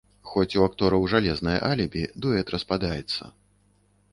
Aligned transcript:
Хоць 0.29 0.53
у 0.59 0.63
актораў 0.67 1.03
жалезнае 1.13 1.53
алібі, 1.69 2.03
дуэт 2.25 2.47
распадаецца. 2.55 3.21